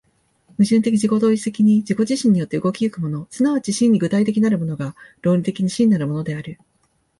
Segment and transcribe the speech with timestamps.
[0.57, 6.57] 矛盾的自己同一的に自己自身によって動き行くもの、即ち真に具体的なるものが、論理的に真なるものである。